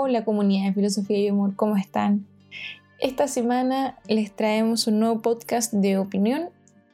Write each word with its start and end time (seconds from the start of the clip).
Hola 0.00 0.24
comunidad 0.24 0.68
de 0.68 0.74
filosofía 0.74 1.18
y 1.18 1.28
humor, 1.28 1.56
¿cómo 1.56 1.76
están? 1.76 2.24
Esta 3.00 3.26
semana 3.26 3.98
les 4.06 4.30
traemos 4.30 4.86
un 4.86 5.00
nuevo 5.00 5.22
podcast 5.22 5.72
de 5.72 5.98
opinión 5.98 6.50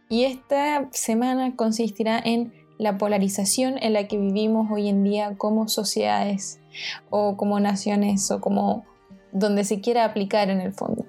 y 0.09 0.25
esta 0.25 0.89
semana 0.91 1.55
consistirá 1.55 2.19
en 2.19 2.55
la 2.79 2.97
polarización 2.97 3.75
en 3.83 3.93
la 3.93 4.09
que 4.09 4.17
vivimos 4.17 4.71
hoy 4.73 4.89
en 4.89 5.05
día 5.05 5.35
como 5.37 5.69
sociedades 5.69 6.61
o 7.11 7.37
como 7.37 7.61
naciones 7.61 8.31
o 8.31 8.41
como 8.41 8.87
donde 9.33 9.65
se 9.65 9.83
quiera 9.83 10.07
aplicar 10.07 10.49
en 10.49 10.63
el 10.63 10.73
fondo. 10.73 11.05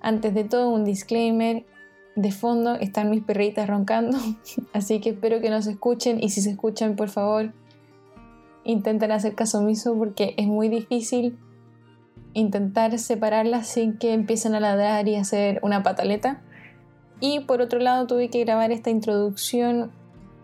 Antes 0.00 0.32
de 0.32 0.44
todo, 0.44 0.70
un 0.70 0.84
disclaimer. 0.84 1.66
De 2.14 2.30
fondo 2.30 2.76
están 2.76 3.10
mis 3.10 3.24
perritas 3.24 3.68
roncando, 3.68 4.16
así 4.72 5.00
que 5.00 5.10
espero 5.10 5.40
que 5.40 5.50
nos 5.50 5.66
escuchen 5.66 6.22
y 6.22 6.28
si 6.28 6.40
se 6.40 6.50
escuchan, 6.50 6.94
por 6.94 7.08
favor, 7.08 7.52
intenten 8.64 9.12
hacer 9.12 9.34
caso 9.34 9.58
omiso 9.58 9.94
porque 9.96 10.34
es 10.36 10.46
muy 10.46 10.68
difícil 10.68 11.38
intentar 12.32 12.96
separarlas 12.98 13.66
sin 13.66 13.98
que 13.98 14.12
empiecen 14.12 14.54
a 14.54 14.60
ladrar 14.60 15.08
y 15.08 15.16
hacer 15.16 15.58
una 15.62 15.82
pataleta. 15.82 16.42
Y 17.20 17.40
por 17.40 17.60
otro 17.60 17.80
lado 17.80 18.06
tuve 18.06 18.30
que 18.30 18.40
grabar 18.44 18.72
esta 18.72 18.90
introducción 18.90 19.90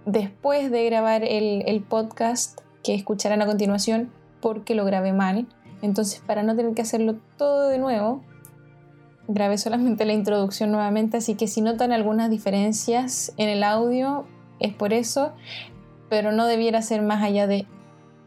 después 0.05 0.71
de 0.71 0.85
grabar 0.85 1.25
el, 1.25 1.63
el, 1.67 1.83
podcast 1.83 2.61
que 2.85 2.95
escucharán 2.95 3.43
a 3.43 3.47
continuación 3.47 4.11
porque 4.41 4.75
lo 4.75 4.85
grabé 4.85 5.13
mal. 5.13 5.47
Entonces 5.83 6.23
para 6.27 6.43
no 6.43 6.55
tener 6.57 6.75
que 6.75 6.83
hacerlo 6.83 7.17
todo 7.37 7.69
de 7.69 7.79
nuevo, 7.79 8.23
grabé 9.29 9.59
solamente 9.59 10.05
la 10.05 10.13
introducción 10.13 10.71
nuevamente. 10.71 11.17
Así 11.17 11.35
que 11.35 11.47
si 11.47 11.61
notan 11.61 11.93
algunas 11.93 12.31
diferencias 12.31 13.33
en 13.37 13.49
el 13.49 13.63
audio 13.63 14.27
es 14.59 14.75
por 14.75 14.93
eso, 14.93 15.33
pero 16.09 16.33
no 16.33 16.47
debiera 16.47 16.83
ser 16.83 17.03
más 17.03 17.23
allá 17.23 17.47
de 17.47 17.67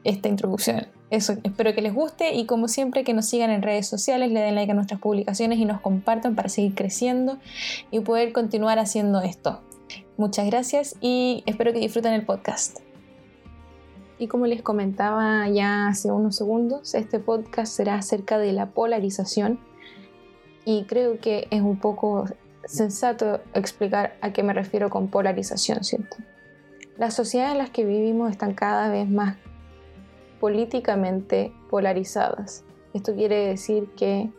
esta 0.04 0.30
introducción. 0.30 0.88
Eso, 1.10 1.34
espero 1.44 1.74
que 1.74 1.82
les 1.82 1.94
guste 1.94 2.34
y 2.34 2.46
como 2.46 2.68
siempre 2.68 3.04
que 3.04 3.14
nos 3.14 3.26
sigan 3.26 3.50
en 3.50 3.62
redes 3.62 3.88
sociales, 3.88 4.32
le 4.32 4.40
den 4.40 4.56
like 4.56 4.72
a 4.72 4.76
nuestras 4.76 5.00
publicaciones 5.00 5.58
y 5.58 5.66
nos 5.66 5.82
compartan 5.82 6.36
para 6.36 6.50
seguir 6.50 6.76
creciendo 6.76 7.40
y 7.90 8.02
poder 8.02 8.32
continuar 8.32 8.78
haciendo 8.78 9.22
esto. 9.22 9.62
Muchas 10.18 10.46
gracias 10.46 10.96
y 11.02 11.44
espero 11.46 11.74
que 11.74 11.80
disfruten 11.80 12.14
el 12.14 12.26
podcast. 12.26 12.80
Y 14.20 14.28
como 14.28 14.46
les 14.46 14.62
comentaba 14.62 15.48
ya 15.48 15.88
hace 15.88 16.12
unos 16.12 16.36
segundos, 16.36 16.94
este 16.94 17.20
podcast 17.20 17.74
será 17.74 17.96
acerca 17.96 18.38
de 18.38 18.52
la 18.54 18.68
polarización 18.68 19.60
y 20.66 20.84
creo 20.84 21.20
que 21.20 21.48
es 21.50 21.62
un 21.62 21.80
poco 21.80 22.26
sensato 22.66 23.40
explicar 23.54 24.18
a 24.22 24.32
qué 24.32 24.44
me 24.44 24.54
refiero 24.54 24.90
con 24.90 25.08
polarización, 25.08 25.84
¿cierto? 25.84 26.18
Las 26.98 27.16
sociedades 27.16 27.54
en 27.54 27.58
las 27.60 27.70
que 27.70 27.86
vivimos 27.86 28.30
están 28.30 28.54
cada 28.54 28.90
vez 28.90 29.10
más 29.10 29.38
políticamente 30.40 31.54
polarizadas. 31.70 32.64
Esto 32.94 33.14
quiere 33.14 33.48
decir 33.48 33.90
que 33.96 34.30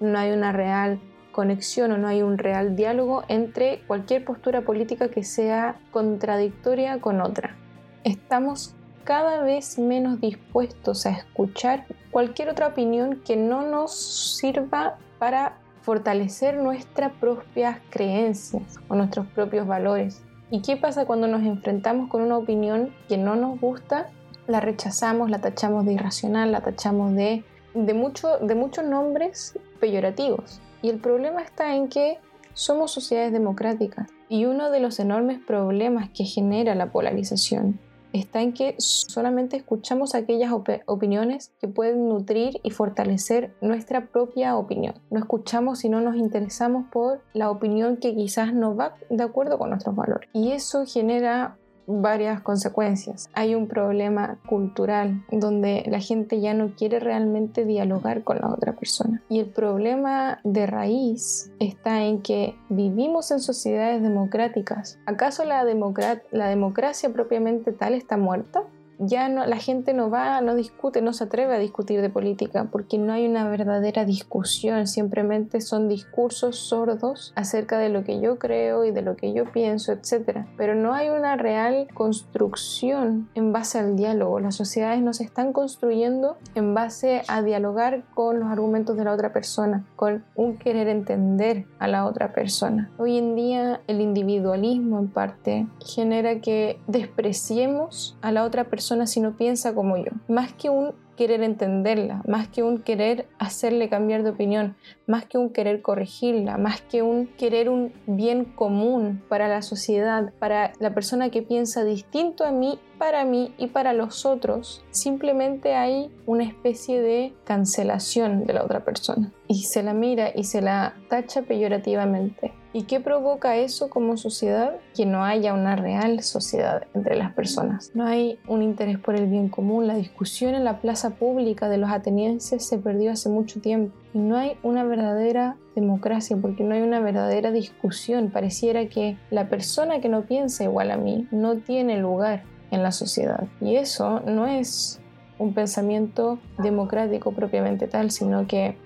no 0.00 0.18
hay 0.18 0.32
una 0.32 0.52
real 0.52 1.00
conexión 1.32 1.92
o 1.92 1.98
no 1.98 2.08
hay 2.08 2.22
un 2.22 2.38
real 2.38 2.76
diálogo 2.76 3.24
entre 3.28 3.82
cualquier 3.86 4.24
postura 4.24 4.62
política 4.62 5.08
que 5.08 5.24
sea 5.24 5.80
contradictoria 5.90 7.00
con 7.00 7.20
otra. 7.20 7.56
Estamos 8.04 8.74
cada 9.04 9.42
vez 9.42 9.78
menos 9.78 10.20
dispuestos 10.20 11.06
a 11.06 11.10
escuchar 11.10 11.86
cualquier 12.10 12.48
otra 12.48 12.68
opinión 12.68 13.20
que 13.24 13.36
no 13.36 13.68
nos 13.68 13.94
sirva 14.38 14.96
para 15.18 15.58
fortalecer 15.82 16.56
nuestras 16.56 17.12
propias 17.12 17.78
creencias 17.90 18.78
o 18.88 18.94
nuestros 18.94 19.26
propios 19.26 19.66
valores. 19.66 20.22
¿Y 20.50 20.62
qué 20.62 20.76
pasa 20.76 21.04
cuando 21.04 21.26
nos 21.26 21.42
enfrentamos 21.42 22.08
con 22.08 22.22
una 22.22 22.38
opinión 22.38 22.94
que 23.08 23.18
no 23.18 23.36
nos 23.36 23.60
gusta 23.60 24.08
la 24.46 24.60
rechazamos, 24.60 25.30
la 25.30 25.40
tachamos 25.40 25.84
de 25.84 25.94
irracional, 25.94 26.52
la 26.52 26.60
tachamos 26.60 27.14
de, 27.14 27.44
de, 27.74 27.94
mucho, 27.94 28.38
de 28.38 28.54
muchos 28.54 28.84
nombres 28.84 29.58
peyorativos. 29.80 30.60
Y 30.82 30.90
el 30.90 30.98
problema 30.98 31.42
está 31.42 31.74
en 31.74 31.88
que 31.88 32.18
somos 32.52 32.92
sociedades 32.92 33.32
democráticas 33.32 34.08
y 34.28 34.44
uno 34.44 34.70
de 34.70 34.80
los 34.80 35.00
enormes 35.00 35.38
problemas 35.38 36.10
que 36.10 36.24
genera 36.24 36.74
la 36.74 36.92
polarización 36.92 37.78
está 38.14 38.42
en 38.42 38.52
que 38.52 38.76
solamente 38.78 39.56
escuchamos 39.56 40.14
aquellas 40.14 40.52
opiniones 40.86 41.52
que 41.60 41.66
pueden 41.66 42.08
nutrir 42.08 42.60
y 42.62 42.70
fortalecer 42.70 43.52
nuestra 43.60 44.06
propia 44.06 44.56
opinión. 44.56 44.94
No 45.10 45.18
escuchamos 45.18 45.84
y 45.84 45.88
no 45.88 46.00
nos 46.00 46.14
interesamos 46.14 46.86
por 46.92 47.22
la 47.32 47.50
opinión 47.50 47.96
que 47.96 48.14
quizás 48.14 48.54
no 48.54 48.76
va 48.76 48.94
de 49.10 49.24
acuerdo 49.24 49.58
con 49.58 49.70
nuestros 49.70 49.96
valores. 49.96 50.30
Y 50.32 50.52
eso 50.52 50.84
genera 50.86 51.56
varias 51.86 52.40
consecuencias. 52.40 53.28
Hay 53.34 53.54
un 53.54 53.68
problema 53.68 54.38
cultural 54.46 55.24
donde 55.30 55.84
la 55.86 56.00
gente 56.00 56.40
ya 56.40 56.54
no 56.54 56.74
quiere 56.74 57.00
realmente 57.00 57.64
dialogar 57.64 58.22
con 58.24 58.38
la 58.38 58.48
otra 58.48 58.74
persona. 58.74 59.22
Y 59.28 59.40
el 59.40 59.46
problema 59.46 60.40
de 60.44 60.66
raíz 60.66 61.50
está 61.58 62.04
en 62.04 62.22
que 62.22 62.56
vivimos 62.68 63.30
en 63.30 63.40
sociedades 63.40 64.02
democráticas. 64.02 64.98
¿Acaso 65.06 65.44
la, 65.44 65.64
democracia 65.64 67.12
propiamente 67.12 67.72
tal 67.72 67.94
está 67.94 68.16
muerta? 68.16 68.64
Ya 69.06 69.28
no, 69.28 69.46
la 69.46 69.56
gente 69.56 69.94
no 69.94 70.10
va, 70.10 70.40
no 70.40 70.54
discute, 70.54 71.02
no 71.02 71.12
se 71.12 71.24
atreve 71.24 71.54
a 71.54 71.58
discutir 71.58 72.00
de 72.00 72.10
política 72.10 72.68
porque 72.70 72.98
no 72.98 73.12
hay 73.12 73.26
una 73.26 73.48
verdadera 73.48 74.04
discusión, 74.04 74.86
simplemente 74.86 75.60
son 75.60 75.88
discursos 75.88 76.58
sordos 76.58 77.32
acerca 77.36 77.78
de 77.78 77.88
lo 77.88 78.04
que 78.04 78.20
yo 78.20 78.38
creo 78.38 78.84
y 78.84 78.90
de 78.90 79.02
lo 79.02 79.16
que 79.16 79.32
yo 79.32 79.50
pienso, 79.50 79.92
etc. 79.92 80.46
Pero 80.56 80.74
no 80.74 80.94
hay 80.94 81.08
una 81.08 81.36
real 81.36 81.88
construcción 81.94 83.28
en 83.34 83.52
base 83.52 83.78
al 83.78 83.96
diálogo. 83.96 84.40
Las 84.40 84.56
sociedades 84.56 85.02
no 85.02 85.12
se 85.12 85.24
están 85.24 85.52
construyendo 85.52 86.36
en 86.54 86.74
base 86.74 87.22
a 87.28 87.42
dialogar 87.42 88.04
con 88.14 88.40
los 88.40 88.48
argumentos 88.50 88.96
de 88.96 89.04
la 89.04 89.12
otra 89.12 89.32
persona, 89.32 89.84
con 89.96 90.24
un 90.34 90.56
querer 90.56 90.88
entender 90.88 91.66
a 91.78 91.88
la 91.88 92.06
otra 92.06 92.32
persona. 92.32 92.90
Hoy 92.98 93.18
en 93.18 93.34
día 93.34 93.80
el 93.86 94.00
individualismo 94.00 94.98
en 94.98 95.08
parte 95.08 95.66
genera 95.84 96.40
que 96.40 96.78
despreciemos 96.86 98.16
a 98.22 98.32
la 98.32 98.44
otra 98.44 98.64
persona 98.64 98.93
si 99.06 99.20
no 99.20 99.36
piensa 99.36 99.74
como 99.74 99.96
yo. 99.96 100.12
Más 100.28 100.52
que 100.52 100.70
un 100.70 100.94
querer 101.16 101.42
entenderla, 101.42 102.22
más 102.26 102.48
que 102.48 102.62
un 102.62 102.78
querer 102.78 103.28
hacerle 103.38 103.88
cambiar 103.88 104.22
de 104.22 104.30
opinión, 104.30 104.76
más 105.06 105.24
que 105.26 105.38
un 105.38 105.50
querer 105.50 105.82
corregirla, 105.82 106.58
más 106.58 106.80
que 106.80 107.02
un 107.02 107.26
querer 107.26 107.68
un 107.68 107.92
bien 108.06 108.44
común 108.44 109.22
para 109.28 109.48
la 109.48 109.62
sociedad, 109.62 110.32
para 110.38 110.72
la 110.80 110.94
persona 110.94 111.30
que 111.30 111.42
piensa 111.42 111.84
distinto 111.84 112.44
a 112.44 112.50
mí, 112.50 112.78
para 112.98 113.24
mí 113.24 113.54
y 113.58 113.68
para 113.68 113.92
los 113.92 114.26
otros, 114.26 114.84
simplemente 114.90 115.74
hay 115.74 116.10
una 116.26 116.44
especie 116.44 117.00
de 117.00 117.34
cancelación 117.44 118.44
de 118.44 118.54
la 118.54 118.64
otra 118.64 118.84
persona 118.84 119.32
y 119.46 119.64
se 119.64 119.82
la 119.82 119.94
mira 119.94 120.30
y 120.34 120.44
se 120.44 120.62
la 120.62 120.94
tacha 121.08 121.42
peyorativamente. 121.42 122.52
¿Y 122.74 122.82
qué 122.82 122.98
provoca 122.98 123.56
eso 123.56 123.88
como 123.88 124.16
sociedad? 124.16 124.74
Que 124.96 125.06
no 125.06 125.24
haya 125.24 125.54
una 125.54 125.76
real 125.76 126.24
sociedad 126.24 126.88
entre 126.92 127.14
las 127.14 127.32
personas. 127.32 127.92
No 127.94 128.04
hay 128.04 128.40
un 128.48 128.62
interés 128.62 128.98
por 128.98 129.14
el 129.14 129.28
bien 129.28 129.48
común. 129.48 129.86
La 129.86 129.94
discusión 129.94 130.56
en 130.56 130.64
la 130.64 130.80
plaza 130.80 131.10
pública 131.10 131.68
de 131.68 131.78
los 131.78 131.88
atenienses 131.88 132.66
se 132.66 132.78
perdió 132.78 133.12
hace 133.12 133.28
mucho 133.28 133.60
tiempo. 133.60 133.94
Y 134.12 134.18
no 134.18 134.36
hay 134.36 134.58
una 134.64 134.82
verdadera 134.82 135.56
democracia 135.76 136.36
porque 136.36 136.64
no 136.64 136.74
hay 136.74 136.82
una 136.82 136.98
verdadera 136.98 137.52
discusión. 137.52 138.30
Pareciera 138.30 138.86
que 138.86 139.16
la 139.30 139.48
persona 139.48 140.00
que 140.00 140.08
no 140.08 140.22
piensa 140.22 140.64
igual 140.64 140.90
a 140.90 140.96
mí 140.96 141.28
no 141.30 141.58
tiene 141.58 141.98
lugar 142.00 142.42
en 142.72 142.82
la 142.82 142.90
sociedad. 142.90 143.44
Y 143.60 143.76
eso 143.76 144.18
no 144.26 144.48
es 144.48 145.00
un 145.38 145.54
pensamiento 145.54 146.40
democrático 146.58 147.30
propiamente 147.30 147.86
tal, 147.86 148.10
sino 148.10 148.48
que 148.48 148.76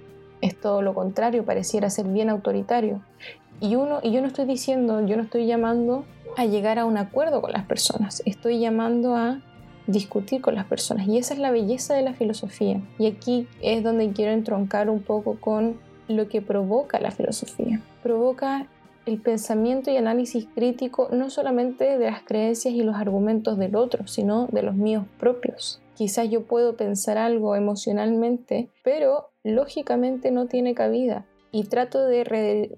es 0.41 0.61
todo 0.61 0.82
lo 0.82 0.94
contrario, 0.94 1.44
pareciera 1.44 1.91
ser 1.91 2.06
bien 2.06 2.31
autoritario. 2.31 3.02
Y, 3.60 3.75
uno, 3.76 4.00
y 4.02 4.12
yo 4.12 4.20
no 4.20 4.28
estoy 4.28 4.44
diciendo, 4.44 5.05
yo 5.06 5.16
no 5.16 5.22
estoy 5.22 5.46
llamando 5.46 6.05
a 6.37 6.46
llegar 6.46 6.78
a 6.78 6.84
un 6.84 6.96
acuerdo 6.96 7.40
con 7.43 7.52
las 7.52 7.64
personas, 7.64 8.22
estoy 8.25 8.60
llamando 8.60 9.16
a 9.16 9.40
discutir 9.88 10.40
con 10.40 10.55
las 10.55 10.66
personas. 10.66 11.08
Y 11.08 11.19
esa 11.19 11.34
es 11.34 11.40
la 11.40 11.50
belleza 11.50 11.94
de 11.94 12.02
la 12.02 12.14
filosofía. 12.14 12.81
Y 12.99 13.06
aquí 13.06 13.49
es 13.60 13.82
donde 13.82 14.12
quiero 14.12 14.32
entroncar 14.32 14.90
un 14.90 15.02
poco 15.02 15.40
con 15.40 15.81
lo 16.06 16.28
que 16.28 16.43
provoca 16.43 17.00
la 17.00 17.10
filosofía. 17.10 17.81
Provoca 18.02 18.69
el 19.06 19.20
pensamiento 19.20 19.90
y 19.90 19.96
análisis 19.96 20.46
crítico 20.55 21.08
no 21.10 21.31
solamente 21.31 21.99
de 21.99 22.10
las 22.10 22.22
creencias 22.22 22.75
y 22.75 22.82
los 22.82 22.96
argumentos 22.96 23.56
del 23.56 23.75
otro, 23.75 24.06
sino 24.06 24.46
de 24.52 24.62
los 24.62 24.75
míos 24.75 25.05
propios. 25.19 25.81
Quizás 25.96 26.28
yo 26.28 26.43
puedo 26.43 26.76
pensar 26.76 27.16
algo 27.16 27.56
emocionalmente, 27.56 28.69
pero 28.84 29.31
lógicamente 29.43 30.31
no 30.31 30.46
tiene 30.46 30.75
cabida 30.75 31.25
y 31.50 31.64
trato 31.64 32.05
de 32.05 32.70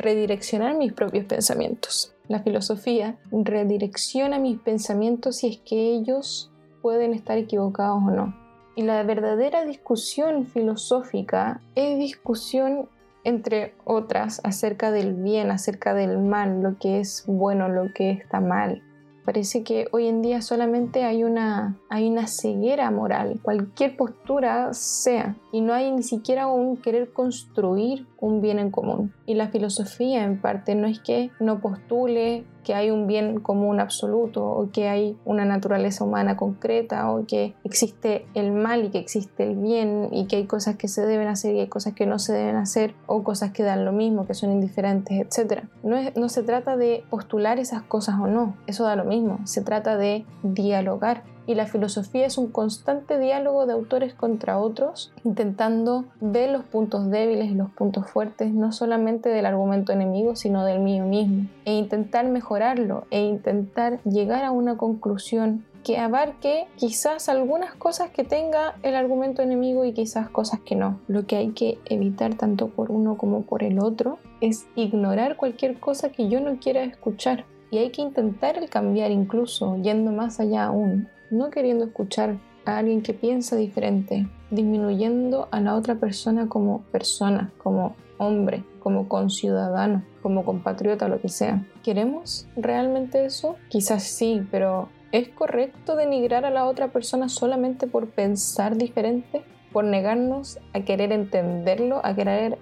redireccionar 0.00 0.76
mis 0.76 0.92
propios 0.92 1.26
pensamientos. 1.26 2.14
La 2.28 2.40
filosofía 2.40 3.18
redirecciona 3.30 4.38
mis 4.38 4.58
pensamientos 4.58 5.36
si 5.36 5.48
es 5.48 5.58
que 5.58 5.92
ellos 5.92 6.50
pueden 6.82 7.12
estar 7.12 7.38
equivocados 7.38 8.02
o 8.04 8.10
no. 8.10 8.36
Y 8.76 8.82
la 8.82 9.02
verdadera 9.02 9.64
discusión 9.64 10.46
filosófica 10.46 11.60
es 11.74 11.98
discusión 11.98 12.88
entre 13.24 13.74
otras 13.84 14.40
acerca 14.44 14.90
del 14.90 15.14
bien, 15.14 15.50
acerca 15.50 15.92
del 15.92 16.18
mal, 16.18 16.62
lo 16.62 16.78
que 16.78 17.00
es 17.00 17.24
bueno, 17.26 17.68
lo 17.68 17.92
que 17.92 18.10
está 18.10 18.40
mal. 18.40 18.82
Parece 19.24 19.62
que 19.62 19.86
hoy 19.92 20.06
en 20.06 20.22
día 20.22 20.42
solamente 20.42 21.04
hay 21.04 21.24
una, 21.24 21.78
hay 21.88 22.08
una 22.08 22.26
ceguera 22.26 22.90
moral, 22.90 23.40
cualquier 23.42 23.96
postura 23.96 24.72
sea, 24.72 25.36
y 25.52 25.60
no 25.60 25.72
hay 25.72 25.90
ni 25.92 26.02
siquiera 26.02 26.46
un 26.46 26.76
querer 26.76 27.12
construir 27.12 28.06
un 28.18 28.40
bien 28.40 28.58
en 28.58 28.70
común. 28.70 29.12
Y 29.26 29.34
la 29.34 29.48
filosofía 29.48 30.24
en 30.24 30.40
parte 30.40 30.74
no 30.74 30.86
es 30.86 31.00
que 31.00 31.30
no 31.38 31.60
postule 31.60 32.44
que 32.64 32.74
hay 32.74 32.90
un 32.90 33.06
bien 33.06 33.40
común 33.40 33.80
absoluto 33.80 34.44
o 34.44 34.70
que 34.70 34.88
hay 34.88 35.16
una 35.24 35.44
naturaleza 35.44 36.04
humana 36.04 36.36
concreta 36.36 37.10
o 37.10 37.26
que 37.26 37.54
existe 37.64 38.26
el 38.34 38.52
mal 38.52 38.84
y 38.84 38.90
que 38.90 38.98
existe 38.98 39.44
el 39.44 39.56
bien 39.56 40.08
y 40.12 40.26
que 40.26 40.36
hay 40.36 40.46
cosas 40.46 40.76
que 40.76 40.88
se 40.88 41.06
deben 41.06 41.28
hacer 41.28 41.54
y 41.54 41.60
hay 41.60 41.68
cosas 41.68 41.94
que 41.94 42.06
no 42.06 42.18
se 42.18 42.32
deben 42.32 42.56
hacer 42.56 42.94
o 43.06 43.22
cosas 43.22 43.52
que 43.52 43.62
dan 43.62 43.84
lo 43.84 43.92
mismo, 43.92 44.26
que 44.26 44.34
son 44.34 44.52
indiferentes, 44.52 45.18
etc. 45.18 45.64
No, 45.82 45.96
no 46.16 46.28
se 46.28 46.42
trata 46.42 46.76
de 46.76 47.04
postular 47.10 47.58
esas 47.58 47.82
cosas 47.82 48.16
o 48.20 48.26
no, 48.26 48.56
eso 48.66 48.84
da 48.84 48.96
lo 48.96 49.04
mismo, 49.04 49.38
se 49.44 49.62
trata 49.62 49.96
de 49.96 50.24
dialogar 50.42 51.24
y 51.50 51.56
la 51.56 51.66
filosofía 51.66 52.26
es 52.26 52.38
un 52.38 52.46
constante 52.46 53.18
diálogo 53.18 53.66
de 53.66 53.72
autores 53.72 54.14
contra 54.14 54.56
otros, 54.56 55.12
intentando 55.24 56.04
ver 56.20 56.48
los 56.50 56.62
puntos 56.62 57.10
débiles 57.10 57.50
y 57.50 57.54
los 57.54 57.70
puntos 57.70 58.08
fuertes, 58.08 58.52
no 58.52 58.70
solamente 58.70 59.30
del 59.30 59.46
argumento 59.46 59.90
enemigo, 59.92 60.36
sino 60.36 60.64
del 60.64 60.78
mío 60.78 61.06
mismo, 61.06 61.48
e 61.64 61.72
intentar 61.72 62.28
mejorarlo, 62.28 63.04
e 63.10 63.22
intentar 63.22 64.00
llegar 64.04 64.44
a 64.44 64.52
una 64.52 64.76
conclusión 64.76 65.64
que 65.82 65.98
abarque 65.98 66.68
quizás 66.76 67.28
algunas 67.28 67.74
cosas 67.74 68.10
que 68.10 68.22
tenga 68.22 68.76
el 68.84 68.94
argumento 68.94 69.42
enemigo 69.42 69.84
y 69.84 69.92
quizás 69.92 70.28
cosas 70.28 70.60
que 70.60 70.76
no. 70.76 71.00
Lo 71.08 71.26
que 71.26 71.34
hay 71.34 71.50
que 71.50 71.80
evitar 71.86 72.36
tanto 72.36 72.68
por 72.68 72.92
uno 72.92 73.16
como 73.16 73.42
por 73.42 73.64
el 73.64 73.80
otro 73.80 74.20
es 74.40 74.68
ignorar 74.76 75.36
cualquier 75.36 75.80
cosa 75.80 76.10
que 76.10 76.28
yo 76.28 76.40
no 76.40 76.60
quiera 76.60 76.84
escuchar. 76.84 77.44
Y 77.72 77.78
hay 77.78 77.90
que 77.90 78.02
intentar 78.02 78.56
el 78.56 78.70
cambiar 78.70 79.10
incluso, 79.10 79.76
yendo 79.82 80.12
más 80.12 80.38
allá 80.38 80.66
aún 80.66 81.08
no 81.30 81.50
queriendo 81.50 81.84
escuchar 81.84 82.38
a 82.64 82.78
alguien 82.78 83.02
que 83.02 83.14
piensa 83.14 83.56
diferente, 83.56 84.28
disminuyendo 84.50 85.48
a 85.50 85.60
la 85.60 85.74
otra 85.74 85.94
persona 85.94 86.48
como 86.48 86.82
persona, 86.92 87.52
como 87.58 87.94
hombre, 88.18 88.64
como 88.80 89.08
conciudadano, 89.08 90.04
como 90.22 90.44
compatriota, 90.44 91.08
lo 91.08 91.20
que 91.20 91.28
sea. 91.28 91.64
¿Queremos 91.82 92.46
realmente 92.56 93.24
eso? 93.24 93.56
Quizás 93.68 94.02
sí, 94.02 94.46
pero 94.50 94.88
¿es 95.12 95.28
correcto 95.28 95.96
denigrar 95.96 96.44
a 96.44 96.50
la 96.50 96.66
otra 96.66 96.88
persona 96.88 97.28
solamente 97.28 97.86
por 97.86 98.08
pensar 98.10 98.76
diferente? 98.76 99.42
¿Por 99.72 99.84
negarnos 99.84 100.58
a 100.74 100.80
querer 100.80 101.12
entenderlo, 101.12 102.04
a 102.04 102.14
querer 102.14 102.58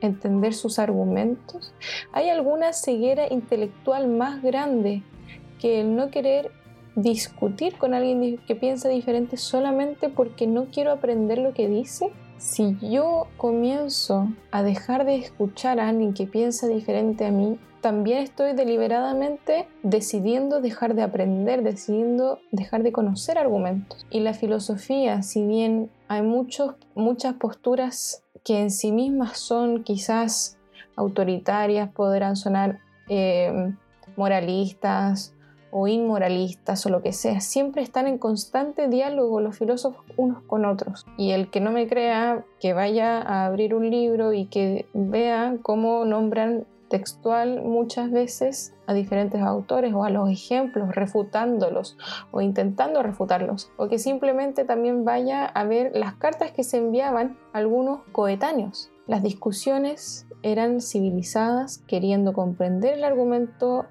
entender 0.00 0.52
sus 0.52 0.78
argumentos? 0.78 1.72
¿Hay 2.12 2.28
alguna 2.28 2.72
ceguera 2.72 3.32
intelectual 3.32 4.08
más 4.08 4.42
grande 4.42 5.02
que 5.60 5.80
el 5.80 5.96
no 5.96 6.10
querer 6.10 6.50
discutir 6.94 7.76
con 7.76 7.94
alguien 7.94 8.38
que 8.46 8.54
piensa 8.54 8.88
diferente 8.88 9.36
solamente 9.36 10.08
porque 10.08 10.46
no 10.46 10.66
quiero 10.66 10.92
aprender 10.92 11.38
lo 11.38 11.54
que 11.54 11.68
dice? 11.68 12.10
Si 12.38 12.76
yo 12.80 13.26
comienzo 13.36 14.28
a 14.50 14.62
dejar 14.62 15.04
de 15.04 15.16
escuchar 15.16 15.80
a 15.80 15.88
alguien 15.88 16.14
que 16.14 16.26
piensa 16.26 16.68
diferente 16.68 17.26
a 17.26 17.32
mí, 17.32 17.58
también 17.80 18.18
estoy 18.18 18.54
deliberadamente 18.54 19.68
decidiendo 19.82 20.60
dejar 20.60 20.94
de 20.94 21.02
aprender, 21.02 21.62
decidiendo 21.62 22.38
dejar 22.50 22.82
de 22.82 22.92
conocer 22.92 23.38
argumentos. 23.38 24.06
Y 24.10 24.20
la 24.20 24.34
filosofía, 24.34 25.22
si 25.22 25.46
bien 25.46 25.90
hay 26.08 26.22
muchos, 26.22 26.74
muchas 26.94 27.34
posturas 27.34 28.24
que 28.44 28.60
en 28.60 28.70
sí 28.70 28.92
mismas 28.92 29.38
son 29.38 29.84
quizás 29.84 30.58
autoritarias, 30.96 31.90
podrán 31.90 32.34
sonar 32.36 32.80
eh, 33.08 33.72
moralistas 34.16 35.34
o 35.78 35.86
inmoralistas 35.86 36.84
o 36.86 36.90
lo 36.90 37.02
que 37.02 37.12
sea, 37.12 37.40
siempre 37.40 37.82
están 37.82 38.08
en 38.08 38.18
constante 38.18 38.88
diálogo 38.88 39.40
los 39.40 39.56
filósofos 39.56 40.04
unos 40.16 40.42
con 40.42 40.64
otros. 40.64 41.06
Y 41.16 41.30
el 41.30 41.50
que 41.50 41.60
no 41.60 41.70
me 41.70 41.86
crea, 41.86 42.44
que 42.58 42.72
vaya 42.72 43.20
a 43.20 43.46
abrir 43.46 43.74
un 43.74 43.88
libro 43.88 44.32
y 44.32 44.46
que 44.46 44.86
vea 44.92 45.56
cómo 45.62 46.04
nombran 46.04 46.66
textual 46.88 47.62
muchas 47.62 48.10
veces 48.10 48.74
a 48.86 48.94
diferentes 48.94 49.40
autores 49.40 49.94
o 49.94 50.02
a 50.02 50.10
los 50.10 50.28
ejemplos, 50.30 50.94
refutándolos 50.94 51.96
o 52.32 52.40
intentando 52.40 53.02
refutarlos, 53.02 53.70
o 53.76 53.88
que 53.88 53.98
simplemente 53.98 54.64
también 54.64 55.04
vaya 55.04 55.44
a 55.44 55.64
ver 55.64 55.92
las 55.94 56.14
cartas 56.14 56.50
que 56.50 56.64
se 56.64 56.78
enviaban 56.78 57.36
algunos 57.52 58.00
coetáneos. 58.10 58.90
Las 59.06 59.22
discusiones 59.22 60.26
eran 60.42 60.80
civilizadas, 60.80 61.78
queriendo 61.86 62.32
comprender 62.32 62.94
el 62.94 63.04
argumento 63.04 63.86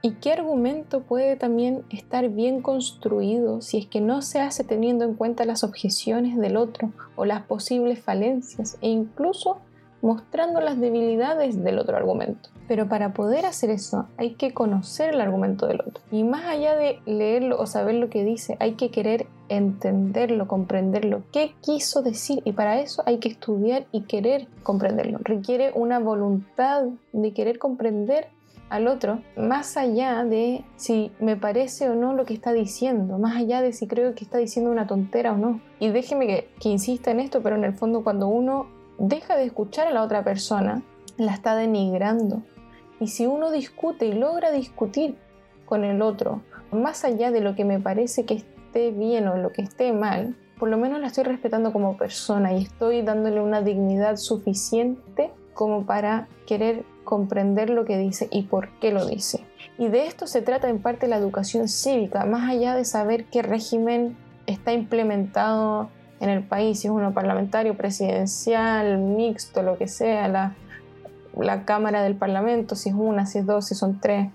¿Y 0.00 0.12
qué 0.12 0.32
argumento 0.32 1.02
puede 1.02 1.34
también 1.34 1.82
estar 1.90 2.28
bien 2.28 2.62
construido 2.62 3.60
si 3.60 3.78
es 3.78 3.86
que 3.86 4.00
no 4.00 4.22
se 4.22 4.40
hace 4.40 4.62
teniendo 4.62 5.04
en 5.04 5.14
cuenta 5.14 5.44
las 5.44 5.64
objeciones 5.64 6.36
del 6.36 6.56
otro 6.56 6.92
o 7.16 7.24
las 7.24 7.42
posibles 7.42 8.00
falencias 8.00 8.78
e 8.80 8.88
incluso 8.88 9.58
mostrando 10.00 10.60
las 10.60 10.78
debilidades 10.78 11.62
del 11.64 11.80
otro 11.80 11.96
argumento? 11.96 12.48
Pero 12.68 12.88
para 12.88 13.12
poder 13.12 13.46
hacer 13.46 13.70
eso 13.70 14.06
hay 14.18 14.34
que 14.34 14.52
conocer 14.52 15.14
el 15.14 15.20
argumento 15.20 15.66
del 15.66 15.80
otro. 15.80 16.02
Y 16.12 16.22
más 16.22 16.44
allá 16.44 16.76
de 16.76 17.00
leerlo 17.06 17.58
o 17.58 17.66
saber 17.66 17.96
lo 17.96 18.08
que 18.08 18.24
dice, 18.24 18.56
hay 18.60 18.74
que 18.74 18.90
querer 18.90 19.26
entenderlo, 19.48 20.46
comprenderlo, 20.46 21.22
qué 21.32 21.54
quiso 21.62 22.02
decir. 22.02 22.40
Y 22.44 22.52
para 22.52 22.78
eso 22.80 23.02
hay 23.06 23.18
que 23.18 23.30
estudiar 23.30 23.86
y 23.90 24.02
querer 24.02 24.46
comprenderlo. 24.62 25.18
Requiere 25.22 25.72
una 25.74 25.98
voluntad 25.98 26.84
de 27.12 27.32
querer 27.32 27.58
comprender 27.58 28.28
al 28.70 28.86
otro, 28.86 29.22
más 29.36 29.76
allá 29.76 30.24
de 30.24 30.64
si 30.76 31.12
me 31.20 31.36
parece 31.36 31.88
o 31.88 31.94
no 31.94 32.12
lo 32.14 32.24
que 32.24 32.34
está 32.34 32.52
diciendo, 32.52 33.18
más 33.18 33.36
allá 33.36 33.62
de 33.62 33.72
si 33.72 33.86
creo 33.86 34.14
que 34.14 34.24
está 34.24 34.38
diciendo 34.38 34.70
una 34.70 34.86
tontera 34.86 35.32
o 35.32 35.36
no. 35.36 35.60
Y 35.80 35.88
déjeme 35.88 36.26
que, 36.26 36.68
insista 36.68 37.10
en 37.10 37.20
esto, 37.20 37.42
pero 37.42 37.56
en 37.56 37.64
el 37.64 37.74
fondo 37.74 38.04
cuando 38.04 38.28
uno 38.28 38.66
deja 38.98 39.36
de 39.36 39.44
escuchar 39.44 39.86
a 39.86 39.92
la 39.92 40.02
otra 40.02 40.22
persona, 40.24 40.82
la 41.16 41.32
está 41.32 41.56
denigrando. 41.56 42.42
Y 43.00 43.08
si 43.08 43.26
uno 43.26 43.50
discute 43.50 44.06
y 44.06 44.12
logra 44.12 44.50
discutir 44.50 45.16
con 45.64 45.84
el 45.84 46.02
otro, 46.02 46.42
más 46.72 47.04
allá 47.04 47.30
de 47.30 47.40
lo 47.40 47.54
que 47.54 47.64
me 47.64 47.80
parece 47.80 48.24
que 48.24 48.34
esté 48.34 48.90
bien 48.90 49.28
o 49.28 49.36
lo 49.36 49.50
que 49.50 49.62
esté 49.62 49.92
mal, 49.92 50.36
por 50.58 50.68
lo 50.68 50.76
menos 50.76 51.00
la 51.00 51.06
estoy 51.06 51.24
respetando 51.24 51.72
como 51.72 51.96
persona 51.96 52.52
y 52.52 52.64
estoy 52.64 53.02
dándole 53.02 53.40
una 53.40 53.62
dignidad 53.62 54.16
suficiente 54.16 55.30
como 55.54 55.86
para 55.86 56.28
querer 56.46 56.84
comprender 57.08 57.70
lo 57.70 57.86
que 57.86 57.96
dice 57.96 58.28
y 58.30 58.42
por 58.42 58.68
qué 58.80 58.92
lo 58.92 59.06
dice. 59.06 59.40
Y 59.78 59.88
de 59.88 60.06
esto 60.06 60.26
se 60.26 60.42
trata 60.42 60.68
en 60.68 60.78
parte 60.78 61.08
la 61.08 61.16
educación 61.16 61.66
cívica, 61.66 62.26
más 62.26 62.50
allá 62.50 62.74
de 62.74 62.84
saber 62.84 63.24
qué 63.24 63.40
régimen 63.40 64.14
está 64.46 64.74
implementado 64.74 65.88
en 66.20 66.28
el 66.28 66.42
país, 66.42 66.80
si 66.80 66.88
es 66.88 66.92
uno 66.92 67.14
parlamentario, 67.14 67.78
presidencial, 67.78 68.98
mixto, 68.98 69.62
lo 69.62 69.78
que 69.78 69.88
sea, 69.88 70.28
la, 70.28 70.54
la 71.34 71.64
Cámara 71.64 72.02
del 72.02 72.14
Parlamento, 72.14 72.74
si 72.74 72.90
es 72.90 72.94
una, 72.94 73.24
si 73.24 73.38
es 73.38 73.46
dos, 73.46 73.68
si 73.68 73.74
son 73.74 74.00
tres. 74.00 74.28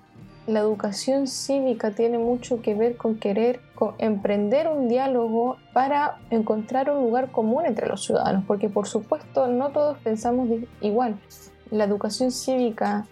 La 0.47 0.61
educación 0.61 1.27
cívica 1.27 1.91
tiene 1.91 2.17
mucho 2.17 2.59
que 2.63 2.73
ver 2.73 2.97
con 2.97 3.19
querer 3.19 3.59
emprender 3.99 4.67
un 4.67 4.87
diálogo 4.87 5.57
para 5.73 6.17
encontrar 6.31 6.89
un 6.89 7.03
lugar 7.03 7.29
común 7.31 7.67
entre 7.67 7.87
los 7.87 8.03
ciudadanos, 8.03 8.43
porque 8.47 8.67
por 8.67 8.87
supuesto 8.87 9.45
no 9.45 9.69
todos 9.69 9.99
pensamos 9.99 10.49
igual 10.81 11.19
la 11.73 11.85
educación 11.85 12.31
cívica 12.31 13.05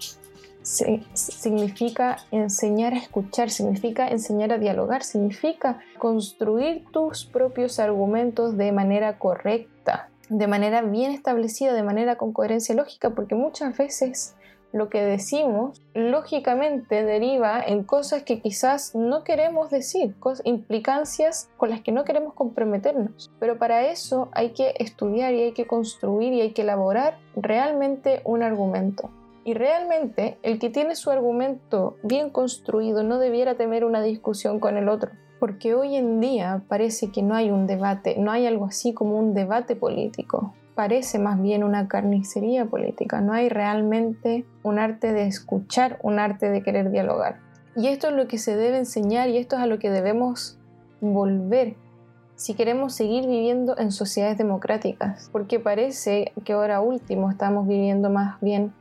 significa 0.64 2.18
enseñar 2.32 2.94
a 2.94 2.98
escuchar, 2.98 3.50
significa 3.50 4.08
enseñar 4.08 4.54
a 4.54 4.60
dialogar, 4.60 5.04
significa 5.04 5.80
construir 5.98 6.86
tus 6.92 7.26
propios 7.26 7.80
argumentos 7.80 8.58
de 8.58 8.72
manera 8.72 9.18
correcta, 9.18 10.10
de 10.30 10.48
manera 10.48 10.82
bien 10.84 11.12
establecida, 11.12 11.74
de 11.74 11.84
manera 11.84 12.16
con 12.16 12.32
coherencia 12.32 12.76
lógica, 12.76 13.10
porque 13.10 13.36
muchas 13.36 13.76
veces 13.76 14.36
lo 14.74 14.90
que 14.90 15.04
decimos 15.04 15.82
lógicamente 15.94 17.04
deriva 17.04 17.62
en 17.62 17.84
cosas 17.84 18.24
que 18.24 18.40
quizás 18.40 18.96
no 18.96 19.24
queremos 19.24 19.70
decir, 19.70 20.16
implicancias 20.44 21.50
con 21.58 21.70
las 21.70 21.82
que 21.82 21.92
no 21.92 22.04
queremos 22.04 22.34
comprometernos. 22.34 23.32
Pero 23.40 23.58
para 23.58 23.88
eso 23.88 24.30
hay 24.34 24.52
que 24.52 24.74
estudiar 24.78 25.34
y 25.34 25.44
hay 25.44 25.52
que 25.52 25.68
construir 25.68 26.34
y 26.34 26.42
hay 26.42 26.52
que 26.52 26.62
elaborar 26.62 27.18
realmente 27.36 28.22
un 28.24 28.44
argumento. 28.44 29.10
Y 29.44 29.54
realmente 29.56 30.38
el 30.44 30.60
que 30.60 30.70
tiene 30.70 30.96
su 30.96 31.10
argumento 31.10 31.98
bien 32.04 32.30
construido 32.30 33.04
no 33.04 33.18
debiera 33.18 33.56
temer 33.56 33.86
una 33.86 34.02
discusión 34.02 34.60
con 34.60 34.78
el 34.78 34.88
otro. 34.88 35.12
Porque 35.40 35.74
hoy 35.74 35.96
en 35.96 36.20
día 36.20 36.62
parece 36.68 37.12
que 37.12 37.24
no 37.24 37.34
hay 37.34 37.50
un 37.50 37.66
debate, 37.66 38.16
no 38.20 38.32
hay 38.32 38.46
algo 38.46 38.66
así 38.66 38.94
como 38.94 39.18
un 39.18 39.34
debate 39.34 39.76
político 39.76 40.54
parece 40.76 41.20
más 41.20 41.42
bien 41.42 41.64
una 41.64 41.88
carnicería 41.88 42.66
política, 42.66 43.22
no 43.22 43.34
hay 43.34 43.50
realmente 43.50 44.46
un 44.64 44.80
arte 44.80 45.14
de 45.14 45.28
escuchar, 45.28 46.00
un 46.02 46.20
arte 46.20 46.50
de 46.50 46.64
querer 46.64 46.92
dialogar. 46.92 47.40
Y 47.76 47.88
esto 47.88 48.10
es 48.10 48.14
lo 48.14 48.28
que 48.28 48.38
se 48.38 48.56
debe 48.56 48.78
enseñar 48.78 49.30
y 49.30 49.38
esto 49.38 49.56
es 49.56 49.62
a 49.62 49.68
lo 49.68 49.80
que 49.80 49.90
debemos 49.90 50.58
volver 51.00 51.76
si 52.42 52.56
queremos 52.56 52.96
seguir 52.96 53.28
viviendo 53.28 53.78
en 53.78 53.92
sociedades 53.92 54.36
democráticas, 54.36 55.30
porque 55.32 55.60
parece 55.60 56.34
que 56.44 56.54
ahora 56.54 56.82
último 56.82 57.30
estamos 57.30 57.68
viviendo 57.68 58.10
más 58.10 58.42
bien 58.42 58.74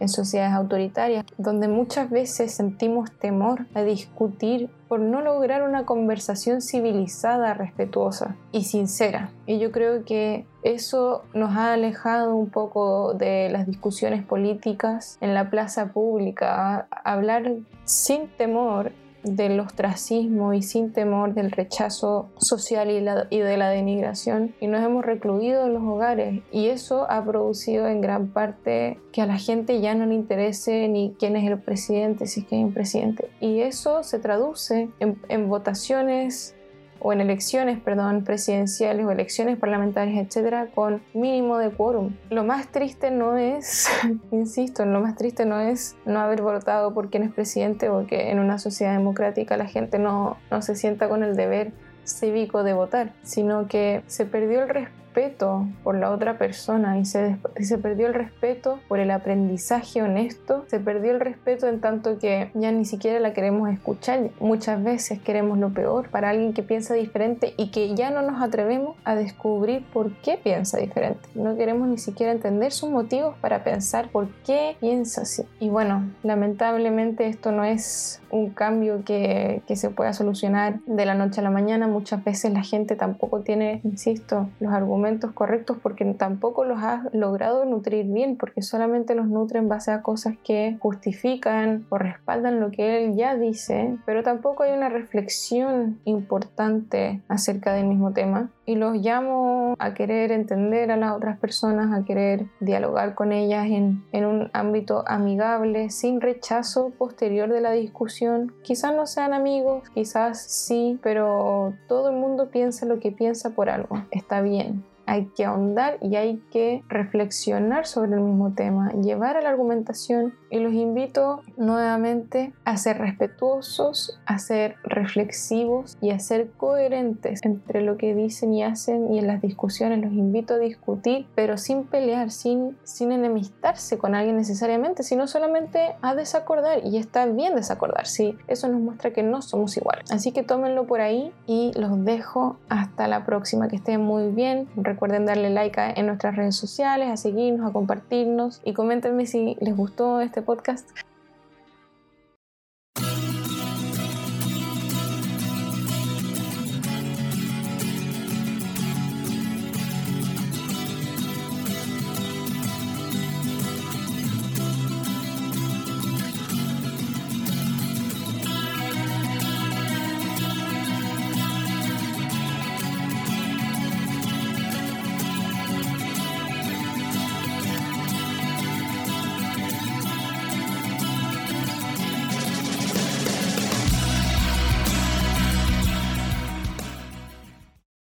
en 0.00 0.08
sociedades 0.08 0.54
autoritarias, 0.54 1.24
donde 1.38 1.68
muchas 1.68 2.10
veces 2.10 2.52
sentimos 2.52 3.12
temor 3.12 3.66
a 3.74 3.82
discutir 3.82 4.70
por 4.88 4.98
no 4.98 5.20
lograr 5.20 5.62
una 5.62 5.84
conversación 5.84 6.62
civilizada, 6.62 7.54
respetuosa 7.54 8.34
y 8.50 8.64
sincera. 8.64 9.30
Y 9.46 9.60
yo 9.60 9.70
creo 9.70 10.04
que 10.04 10.46
eso 10.64 11.22
nos 11.32 11.56
ha 11.56 11.74
alejado 11.74 12.34
un 12.34 12.50
poco 12.50 13.14
de 13.14 13.50
las 13.50 13.66
discusiones 13.66 14.24
políticas 14.24 15.16
en 15.20 15.34
la 15.34 15.48
plaza 15.48 15.92
pública. 15.92 16.88
Hablar 17.04 17.52
sin 17.84 18.28
temor 18.36 18.92
del 19.22 19.60
ostracismo 19.60 20.54
y 20.54 20.62
sin 20.62 20.92
temor 20.92 21.34
del 21.34 21.50
rechazo 21.50 22.30
social 22.38 22.90
y, 22.90 23.38
de 23.38 23.56
la 23.56 23.68
denigración 23.68 24.54
y 24.60 24.66
nos 24.66 24.82
hemos 24.82 25.04
recluido 25.04 25.66
en 25.66 25.74
los 25.74 25.82
hogares 25.82 26.42
y 26.50 26.66
eso 26.66 27.10
ha 27.10 27.24
producido 27.24 27.86
en 27.86 28.00
gran 28.00 28.28
parte 28.28 28.98
que 29.12 29.22
a 29.22 29.26
la 29.26 29.38
gente 29.38 29.80
ya 29.80 29.94
no 29.94 30.06
le 30.06 30.14
interese 30.14 30.88
ni 30.88 31.14
quién 31.18 31.36
es 31.36 31.50
el 31.50 31.58
presidente, 31.58 32.26
si 32.26 32.40
es 32.40 32.46
que 32.46 32.56
hay 32.56 32.64
un 32.64 32.72
presidente. 32.72 33.30
Y 33.40 33.60
eso 33.60 34.02
se 34.02 34.18
traduce 34.18 34.88
en 35.00 35.48
votaciones 35.48 36.54
o 37.00 37.12
en 37.12 37.20
elecciones, 37.20 37.80
perdón, 37.80 38.24
presidenciales 38.24 39.04
o 39.04 39.10
elecciones 39.10 39.58
parlamentarias, 39.58 40.26
etcétera, 40.26 40.68
con 40.74 41.02
mínimo 41.14 41.58
de 41.58 41.70
quórum. 41.70 42.14
Lo 42.30 42.44
más 42.44 42.68
triste 42.68 43.10
no 43.10 43.36
es, 43.36 43.88
insisto, 44.30 44.84
lo 44.84 45.00
más 45.00 45.16
triste 45.16 45.46
no 45.46 45.58
es 45.60 45.96
no 46.04 46.20
haber 46.20 46.42
votado 46.42 46.94
por 46.94 47.10
quién 47.10 47.22
es 47.22 47.32
presidente 47.32 47.88
o 47.88 48.06
que 48.06 48.30
en 48.30 48.38
una 48.38 48.58
sociedad 48.58 48.92
democrática 48.92 49.56
la 49.56 49.66
gente 49.66 49.98
no, 49.98 50.36
no 50.50 50.62
se 50.62 50.76
sienta 50.76 51.08
con 51.08 51.22
el 51.22 51.36
deber 51.36 51.72
cívico 52.04 52.62
de 52.62 52.72
votar, 52.72 53.12
sino 53.22 53.66
que 53.66 54.02
se 54.06 54.26
perdió 54.26 54.62
el 54.62 54.68
respeto 54.68 54.99
respeto 55.10 55.66
por 55.82 55.96
la 55.96 56.10
otra 56.10 56.38
persona 56.38 56.98
y 56.98 57.04
se, 57.04 57.36
se 57.60 57.78
perdió 57.78 58.06
el 58.06 58.14
respeto 58.14 58.78
por 58.88 59.00
el 59.00 59.10
aprendizaje 59.10 60.02
honesto, 60.02 60.64
se 60.68 60.78
perdió 60.78 61.10
el 61.10 61.20
respeto 61.20 61.66
en 61.66 61.80
tanto 61.80 62.18
que 62.18 62.50
ya 62.54 62.70
ni 62.70 62.84
siquiera 62.84 63.18
la 63.18 63.32
queremos 63.32 63.68
escuchar. 63.70 64.30
Muchas 64.38 64.82
veces 64.82 65.20
queremos 65.20 65.58
lo 65.58 65.70
peor 65.70 66.08
para 66.10 66.30
alguien 66.30 66.52
que 66.52 66.62
piensa 66.62 66.94
diferente 66.94 67.54
y 67.56 67.70
que 67.70 67.94
ya 67.94 68.10
no 68.10 68.22
nos 68.22 68.40
atrevemos 68.40 68.96
a 69.04 69.16
descubrir 69.16 69.84
por 69.92 70.12
qué 70.22 70.38
piensa 70.42 70.78
diferente. 70.78 71.28
No 71.34 71.56
queremos 71.56 71.88
ni 71.88 71.98
siquiera 71.98 72.32
entender 72.32 72.70
sus 72.70 72.90
motivos 72.90 73.34
para 73.40 73.64
pensar 73.64 74.10
por 74.10 74.28
qué 74.44 74.76
piensa 74.80 75.22
así. 75.22 75.42
Y 75.58 75.70
bueno, 75.70 76.08
lamentablemente 76.22 77.26
esto 77.26 77.50
no 77.50 77.64
es 77.64 78.22
un 78.30 78.50
cambio 78.50 79.02
que, 79.04 79.62
que 79.66 79.74
se 79.74 79.90
pueda 79.90 80.12
solucionar 80.12 80.78
de 80.86 81.04
la 81.04 81.14
noche 81.14 81.40
a 81.40 81.44
la 81.44 81.50
mañana. 81.50 81.88
Muchas 81.88 82.22
veces 82.22 82.52
la 82.52 82.62
gente 82.62 82.94
tampoco 82.94 83.40
tiene, 83.40 83.80
insisto, 83.82 84.48
los 84.60 84.72
argumentos 84.72 84.99
correctos 85.34 85.76
porque 85.82 86.04
tampoco 86.14 86.64
los 86.64 86.82
has 86.82 87.12
logrado 87.12 87.64
nutrir 87.64 88.06
bien, 88.06 88.36
porque 88.36 88.62
solamente 88.62 89.14
los 89.14 89.26
nutre 89.26 89.58
en 89.58 89.68
base 89.68 89.90
a 89.90 90.02
cosas 90.02 90.34
que 90.44 90.76
justifican 90.80 91.86
o 91.88 91.98
respaldan 91.98 92.60
lo 92.60 92.70
que 92.70 93.04
él 93.04 93.16
ya 93.16 93.36
dice, 93.36 93.96
pero 94.06 94.22
tampoco 94.22 94.62
hay 94.62 94.72
una 94.72 94.88
reflexión 94.88 96.00
importante 96.04 97.20
acerca 97.28 97.72
del 97.72 97.86
mismo 97.86 98.12
tema. 98.12 98.50
Y 98.66 98.76
los 98.76 98.98
llamo 98.98 99.74
a 99.80 99.94
querer 99.94 100.30
entender 100.30 100.92
a 100.92 100.96
las 100.96 101.16
otras 101.16 101.38
personas, 101.38 101.92
a 101.92 102.04
querer 102.04 102.46
dialogar 102.60 103.16
con 103.16 103.32
ellas 103.32 103.66
en, 103.66 104.04
en 104.12 104.24
un 104.24 104.50
ámbito 104.52 105.02
amigable, 105.08 105.90
sin 105.90 106.20
rechazo 106.20 106.90
posterior 106.96 107.50
de 107.52 107.60
la 107.60 107.72
discusión. 107.72 108.52
Quizás 108.62 108.94
no 108.94 109.06
sean 109.06 109.34
amigos, 109.34 109.88
quizás 109.92 110.40
sí, 110.42 111.00
pero 111.02 111.74
todo 111.88 112.10
el 112.10 112.16
piensa 112.50 112.86
lo 112.86 113.00
que 113.00 113.12
piensa 113.12 113.50
por 113.50 113.70
algo. 113.70 114.04
Está 114.10 114.40
bien 114.42 114.84
hay 115.10 115.26
que 115.34 115.44
ahondar 115.44 115.98
y 116.00 116.14
hay 116.14 116.40
que 116.52 116.84
reflexionar 116.88 117.84
sobre 117.84 118.12
el 118.12 118.20
mismo 118.20 118.52
tema, 118.52 118.92
llevar 118.92 119.36
a 119.36 119.40
la 119.40 119.48
argumentación 119.48 120.34
y 120.50 120.60
los 120.60 120.72
invito 120.72 121.40
nuevamente 121.56 122.52
a 122.64 122.76
ser 122.76 122.98
respetuosos, 122.98 124.20
a 124.24 124.38
ser 124.38 124.76
reflexivos 124.84 125.98
y 126.00 126.10
a 126.10 126.20
ser 126.20 126.52
coherentes 126.56 127.40
entre 127.42 127.82
lo 127.82 127.96
que 127.96 128.14
dicen 128.14 128.54
y 128.54 128.62
hacen 128.62 129.12
y 129.12 129.18
en 129.18 129.26
las 129.26 129.42
discusiones 129.42 129.98
los 130.00 130.12
invito 130.12 130.54
a 130.54 130.58
discutir, 130.58 131.26
pero 131.34 131.58
sin 131.58 131.82
pelear, 131.84 132.30
sin, 132.30 132.78
sin 132.84 133.10
enemistarse 133.10 133.98
con 133.98 134.14
alguien 134.14 134.36
necesariamente, 134.36 135.02
sino 135.02 135.26
solamente 135.26 135.96
a 136.02 136.14
desacordar 136.14 136.86
y 136.86 136.98
está 136.98 137.26
bien 137.26 137.56
desacordar, 137.56 138.06
sí, 138.06 138.38
eso 138.46 138.68
nos 138.68 138.80
muestra 138.80 139.12
que 139.12 139.24
no 139.24 139.42
somos 139.42 139.76
iguales. 139.76 140.08
Así 140.12 140.30
que 140.30 140.44
tómenlo 140.44 140.86
por 140.86 141.00
ahí 141.00 141.32
y 141.48 141.72
los 141.74 142.04
dejo 142.04 142.58
hasta 142.68 143.08
la 143.08 143.24
próxima, 143.24 143.66
que 143.66 143.74
estén 143.74 144.02
muy 144.02 144.28
bien. 144.30 144.68
Recuerden 144.76 144.99
darle 145.08 145.50
like 145.50 145.80
en 145.96 146.06
nuestras 146.06 146.36
redes 146.36 146.56
sociales, 146.56 147.08
a 147.08 147.16
seguirnos, 147.16 147.68
a 147.68 147.72
compartirnos. 147.72 148.60
Y 148.64 148.72
coméntenme 148.72 149.26
si 149.26 149.56
les 149.60 149.76
gustó 149.76 150.20
este 150.20 150.42
podcast 150.42 150.88